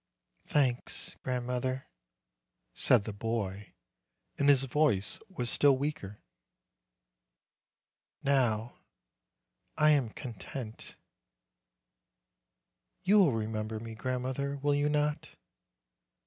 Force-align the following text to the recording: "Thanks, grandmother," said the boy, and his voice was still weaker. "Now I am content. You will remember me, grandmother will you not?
"Thanks, 0.47 1.15
grandmother," 1.21 1.85
said 2.73 3.03
the 3.03 3.13
boy, 3.13 3.73
and 4.39 4.49
his 4.49 4.63
voice 4.63 5.19
was 5.29 5.47
still 5.47 5.77
weaker. 5.77 6.23
"Now 8.23 8.79
I 9.77 9.91
am 9.91 10.09
content. 10.09 10.95
You 13.03 13.19
will 13.19 13.33
remember 13.33 13.79
me, 13.79 13.93
grandmother 13.93 14.57
will 14.57 14.73
you 14.73 14.89
not? 14.89 15.35